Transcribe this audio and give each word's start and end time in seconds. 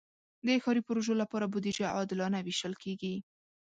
د 0.45 0.47
ښاري 0.63 0.81
پروژو 0.87 1.13
لپاره 1.21 1.45
بودیجه 1.51 1.85
عادلانه 1.95 2.39
ویشل 2.41 2.73
کېږي. 2.83 3.15